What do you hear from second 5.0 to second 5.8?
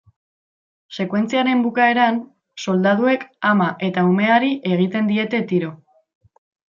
diete tiro.